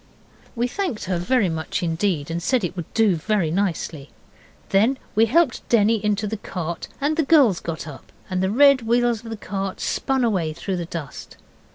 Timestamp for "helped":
5.27-5.69